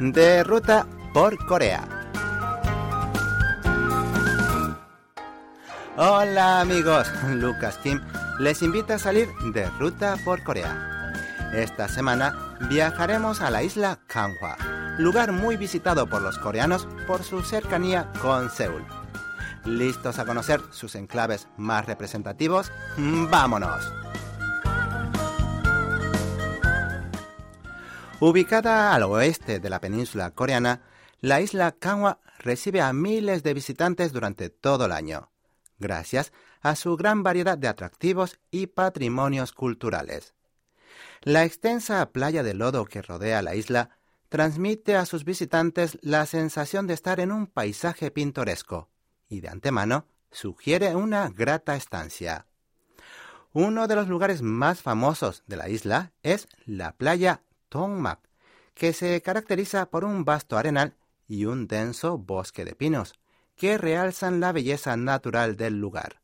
[0.00, 1.86] de ruta por Corea.
[5.98, 8.00] Hola amigos, Lucas Kim
[8.38, 11.12] les invita a salir de ruta por Corea.
[11.52, 14.56] Esta semana viajaremos a la isla Kanghwa,
[14.98, 18.82] lugar muy visitado por los coreanos por su cercanía con Seúl.
[19.66, 22.72] ¿Listos a conocer sus enclaves más representativos?
[22.96, 23.84] ¡Vámonos!
[28.22, 30.82] Ubicada al oeste de la península coreana,
[31.22, 35.30] la isla Kanwa recibe a miles de visitantes durante todo el año,
[35.78, 36.30] gracias
[36.60, 40.34] a su gran variedad de atractivos y patrimonios culturales.
[41.22, 43.96] La extensa playa de lodo que rodea la isla
[44.28, 48.90] transmite a sus visitantes la sensación de estar en un paisaje pintoresco
[49.30, 52.44] y de antemano sugiere una grata estancia.
[53.54, 58.20] Uno de los lugares más famosos de la isla es la playa Tongmak,
[58.74, 60.94] que se caracteriza por un vasto arenal
[61.26, 63.14] y un denso bosque de pinos,
[63.56, 66.20] que realzan la belleza natural del lugar.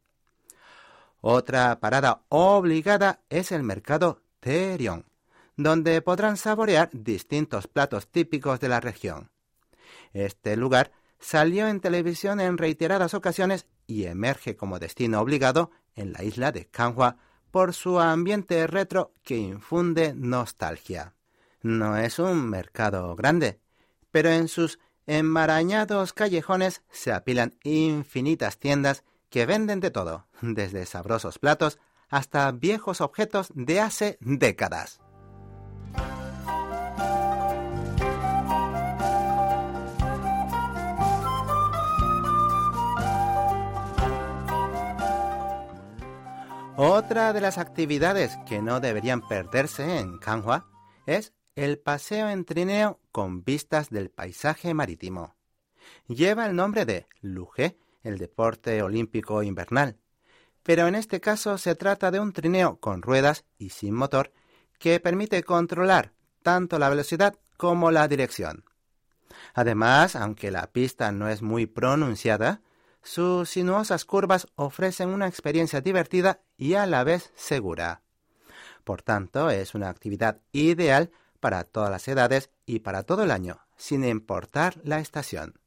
[1.21, 4.22] Otra parada obligada es el mercado
[5.55, 9.31] donde podrán saborear distintos platos típicos de la región.
[10.13, 16.23] Este lugar salió en televisión en reiteradas ocasiones y emerge como destino obligado en la
[16.23, 17.17] isla de Kanhua
[17.51, 21.13] por su ambiente retro que infunde nostalgia.
[21.61, 23.59] No es un mercado grande,
[24.11, 31.39] pero en sus enmarañados callejones se apilan infinitas tiendas que venden de todo, desde sabrosos
[31.39, 31.79] platos
[32.13, 35.01] hasta viejos objetos de hace décadas.
[46.77, 50.67] Otra de las actividades que no deberían perderse en Kanhua
[51.07, 55.35] es el paseo en trineo con vistas del paisaje marítimo.
[56.07, 59.97] Lleva el nombre de Luge, el deporte olímpico invernal,
[60.63, 64.31] pero en este caso se trata de un trineo con ruedas y sin motor
[64.79, 68.65] que permite controlar tanto la velocidad como la dirección.
[69.53, 72.61] Además, aunque la pista no es muy pronunciada,
[73.01, 78.01] sus sinuosas curvas ofrecen una experiencia divertida y a la vez segura.
[78.83, 83.59] Por tanto, es una actividad ideal para todas las edades y para todo el año,
[83.75, 85.59] sin importar la estación.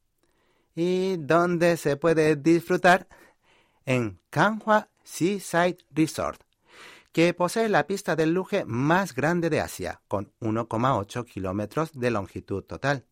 [0.75, 3.09] ¿Y dónde se puede disfrutar?
[3.87, 6.43] En Kanhua Seaside Resort,
[7.13, 12.63] que posee la pista del luge más grande de Asia, con 1,8 kilómetros de longitud
[12.63, 13.07] total.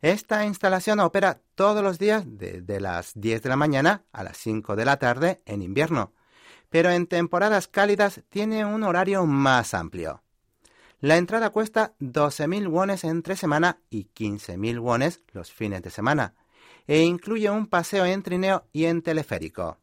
[0.00, 4.74] Esta instalación opera todos los días desde las 10 de la mañana a las 5
[4.74, 6.12] de la tarde en invierno,
[6.70, 10.22] pero en temporadas cálidas tiene un horario más amplio.
[11.00, 16.34] La entrada cuesta 12.000 wones entre semana y 15.000 wones los fines de semana,
[16.88, 19.76] e incluye un paseo en trineo y en teleférico.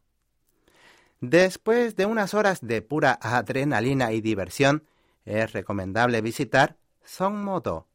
[1.20, 4.84] Después de unas horas de pura adrenalina y diversión,
[5.24, 7.86] es recomendable visitar Songmodo,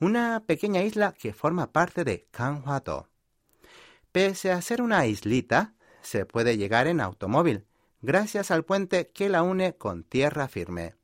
[0.00, 3.08] una pequeña isla que forma parte de Kanhua-do.
[4.12, 7.64] Pese a ser una islita, se puede llegar en automóvil,
[8.02, 10.94] gracias al puente que la une con tierra firme.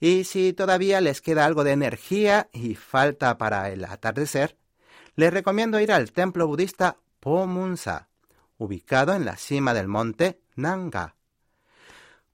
[0.00, 4.56] Y si todavía les queda algo de energía y falta para el atardecer,
[5.16, 8.08] les recomiendo ir al templo budista Pomunsa,
[8.58, 11.16] ubicado en la cima del monte Nanga.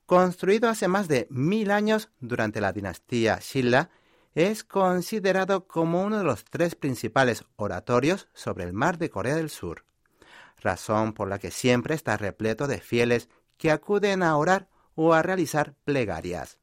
[0.07, 3.91] Construido hace más de mil años durante la dinastía Shilla,
[4.35, 9.51] es considerado como uno de los tres principales oratorios sobre el mar de Corea del
[9.51, 9.85] Sur,
[10.61, 15.23] razón por la que siempre está repleto de fieles que acuden a orar o a
[15.23, 16.59] realizar plegarias.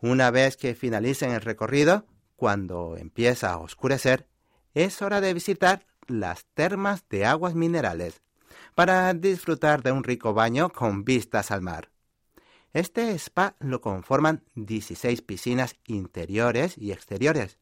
[0.00, 2.06] Una vez que finalicen el recorrido,
[2.36, 4.29] cuando empieza a oscurecer,
[4.74, 8.22] es hora de visitar las termas de aguas minerales
[8.74, 11.90] para disfrutar de un rico baño con vistas al mar.
[12.72, 17.58] Este spa lo conforman 16 piscinas interiores y exteriores,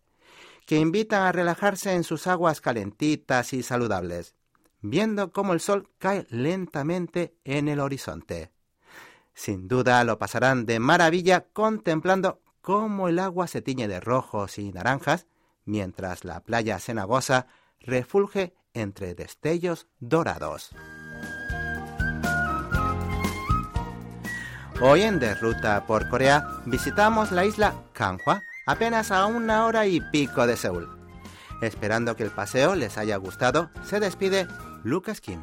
[0.67, 4.35] que invitan a relajarse en sus aguas calentitas y saludables,
[4.83, 8.53] viendo cómo el sol cae lentamente en el horizonte.
[9.33, 14.73] Sin duda lo pasarán de maravilla contemplando cómo el agua se tiñe de rojos y
[14.73, 15.27] naranjas,
[15.69, 17.47] mientras la playa cenagosa
[17.81, 20.71] refulge entre destellos dorados.
[24.81, 30.01] Hoy en De Ruta por Corea visitamos la isla Kanghwa, apenas a una hora y
[30.01, 30.89] pico de Seúl.
[31.61, 34.47] Esperando que el paseo les haya gustado, se despide
[34.85, 35.43] Lucas Kim.